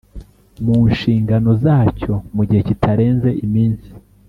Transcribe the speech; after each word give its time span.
Mu 0.65 0.77
nshingano 0.91 1.49
zacyo 1.63 2.13
mu 2.35 2.43
gihe 2.47 2.61
kitarenze 2.69 3.29
iminsi 3.45 3.89